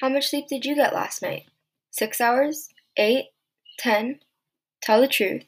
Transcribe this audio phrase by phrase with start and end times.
[0.00, 1.46] How much sleep did you get last night?
[1.90, 2.68] Six hours?
[2.96, 3.30] Eight?
[3.80, 4.20] Ten?
[4.80, 5.42] Tell the truth.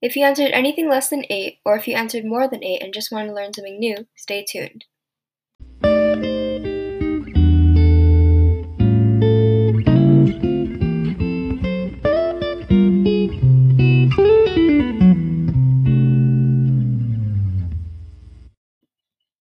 [0.00, 2.94] If you answered anything less than eight, or if you answered more than eight and
[2.94, 4.86] just want to learn something new, stay tuned.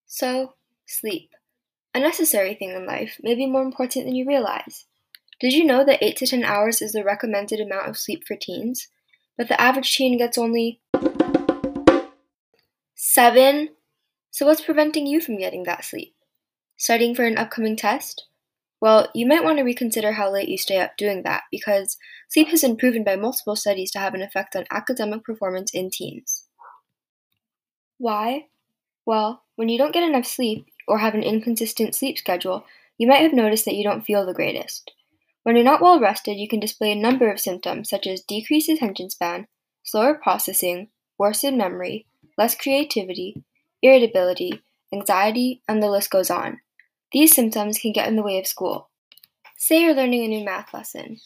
[0.05, 0.55] So,
[0.85, 1.31] sleep.
[1.95, 4.85] A necessary thing in life, may be more important than you realize.
[5.39, 8.35] Did you know that 8 to 10 hours is the recommended amount of sleep for
[8.35, 8.89] teens?
[9.37, 10.81] But the average teen gets only
[12.95, 13.69] 7?
[14.29, 16.13] So, what's preventing you from getting that sleep?
[16.75, 18.25] Studying for an upcoming test?
[18.81, 21.95] Well, you might want to reconsider how late you stay up doing that because
[22.27, 25.91] sleep has been proven by multiple studies to have an effect on academic performance in
[25.91, 26.43] teens.
[27.97, 28.47] Why?
[29.05, 32.65] Well, when you don't get enough sleep or have an inconsistent sleep schedule,
[32.97, 34.91] you might have noticed that you don't feel the greatest.
[35.43, 38.69] When you're not well rested, you can display a number of symptoms such as decreased
[38.69, 39.47] attention span,
[39.83, 43.43] slower processing, worsened memory, less creativity,
[43.81, 44.61] irritability,
[44.93, 46.61] anxiety, and the list goes on.
[47.11, 48.89] These symptoms can get in the way of school.
[49.57, 51.19] Say you're learning a new math lesson.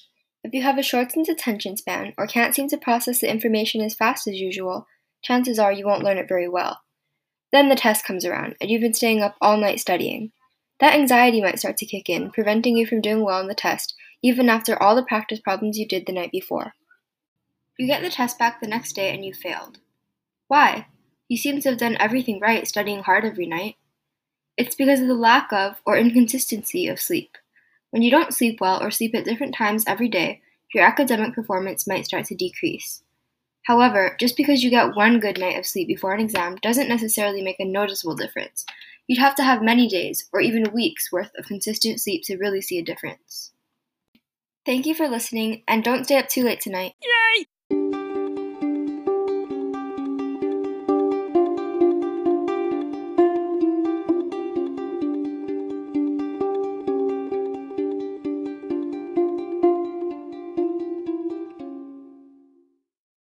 [0.44, 3.96] If you have a shortened attention span or can't seem to process the information as
[3.96, 4.88] fast as usual,
[5.22, 6.82] chances are you won't learn it very well.
[7.52, 10.32] Then the test comes around, and you've been staying up all night studying.
[10.80, 13.96] That anxiety might start to kick in, preventing you from doing well on the test,
[14.22, 16.74] even after all the practice problems you did the night before.
[17.78, 19.80] You get the test back the next day and you failed.
[20.48, 20.88] Why?
[21.28, 23.76] You seem to have done everything right studying hard every night.
[24.58, 27.38] It's because of the lack of or inconsistency of sleep.
[27.92, 30.42] When you don't sleep well or sleep at different times every day,
[30.74, 33.02] your academic performance might start to decrease.
[33.70, 37.44] However, just because you get one good night of sleep before an exam doesn't necessarily
[37.44, 38.66] make a noticeable difference.
[39.06, 42.62] You'd have to have many days, or even weeks, worth of consistent sleep to really
[42.62, 43.52] see a difference.
[44.66, 46.94] Thank you for listening, and don't stay up too late tonight.
[47.04, 47.46] Yay!